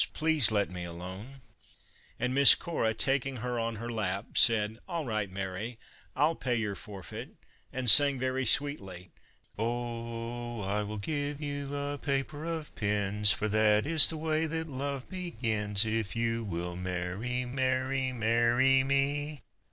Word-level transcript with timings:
Please 0.13 0.49
let 0.49 0.71
me 0.71 0.83
alone," 0.83 1.41
and 2.19 2.33
Miss 2.33 2.55
Cora, 2.55 2.91
taking 2.95 3.37
hereon 3.41 3.75
her 3.75 3.87
lap, 3.91 4.29
said:" 4.35 4.79
All 4.89 5.05
right, 5.05 5.29
Mary, 5.31 5.77
1 6.13 6.23
'11 6.25 6.37
pay 6.39 6.55
your 6.55 6.73
forfeit," 6.73 7.35
and 7.71 7.87
sang 7.87 8.17
very 8.17 8.43
sweetly:" 8.43 9.11
Oh! 9.59 10.61
I 10.63 10.81
will 10.81 10.97
give 10.97 11.39
you 11.39 11.75
a 11.75 11.99
paper 11.99 12.45
of 12.45 12.73
pins, 12.73 13.29
For 13.31 13.47
that 13.49 13.85
is 13.85 14.09
the 14.09 14.17
way 14.17 14.47
that 14.47 14.67
love 14.67 15.07
begins, 15.07 15.85
If 15.85 16.15
you 16.15 16.43
will 16.45 16.75
marry— 16.75 17.45
marry, 17.45 18.11
marry 18.11 18.83
me 18.83 19.43